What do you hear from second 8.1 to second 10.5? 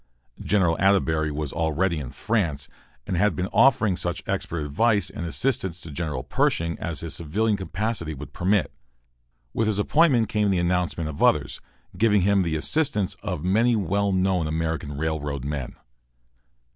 would permit. With his appointment came